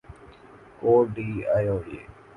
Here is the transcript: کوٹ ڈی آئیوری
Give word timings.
کوٹ 0.79 1.05
ڈی 1.15 1.27
آئیوری 1.55 1.97